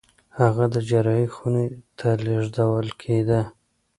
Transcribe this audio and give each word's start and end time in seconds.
هغه 0.39 0.65
د 0.73 0.75
جراحي 0.89 1.27
خونې 1.35 1.65
ته 1.99 2.09
لېږدول 2.25 2.87
کېده. 3.01 3.41